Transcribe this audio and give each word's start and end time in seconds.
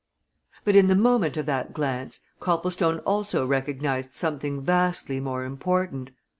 But 0.63 0.75
in 0.75 0.87
the 0.87 0.95
moment 0.95 1.37
of 1.37 1.45
that 1.45 1.75
glance 1.75 2.21
Copplestone 2.39 3.01
also 3.05 3.45
recognized 3.45 4.15
something 4.15 4.59
vastly 4.59 5.19
more 5.19 5.43
important. 5.45 6.09